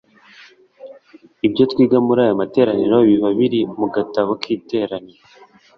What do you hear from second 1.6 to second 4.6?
twiga muri ayo materaniro biba biri mu gatabo k